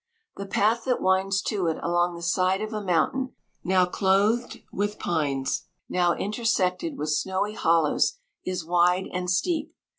[0.35, 4.97] The path that winds to it along the side of a mountain, now clothed with
[4.97, 9.75] pines, now intersected with snowy hollows, is wide and steep.